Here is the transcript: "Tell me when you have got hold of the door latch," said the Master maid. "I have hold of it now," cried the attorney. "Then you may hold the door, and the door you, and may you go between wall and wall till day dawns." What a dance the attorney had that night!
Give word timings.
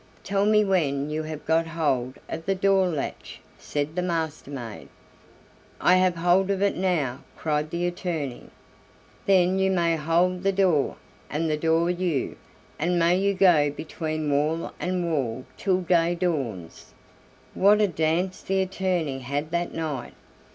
"Tell 0.23 0.47
me 0.47 0.65
when 0.65 1.11
you 1.11 1.21
have 1.21 1.45
got 1.45 1.67
hold 1.67 2.15
of 2.27 2.47
the 2.47 2.55
door 2.55 2.87
latch," 2.87 3.39
said 3.59 3.95
the 3.95 4.01
Master 4.01 4.49
maid. 4.49 4.87
"I 5.79 5.97
have 5.97 6.15
hold 6.15 6.49
of 6.49 6.63
it 6.63 6.75
now," 6.75 7.19
cried 7.37 7.69
the 7.69 7.85
attorney. 7.85 8.49
"Then 9.27 9.59
you 9.59 9.69
may 9.69 9.95
hold 9.95 10.41
the 10.41 10.51
door, 10.51 10.95
and 11.29 11.51
the 11.51 11.55
door 11.55 11.91
you, 11.91 12.35
and 12.79 12.97
may 12.97 13.15
you 13.15 13.35
go 13.35 13.69
between 13.69 14.31
wall 14.31 14.71
and 14.79 15.05
wall 15.11 15.45
till 15.55 15.81
day 15.81 16.15
dawns." 16.15 16.95
What 17.53 17.79
a 17.79 17.87
dance 17.87 18.41
the 18.41 18.59
attorney 18.59 19.19
had 19.19 19.51
that 19.51 19.71
night! 19.71 20.15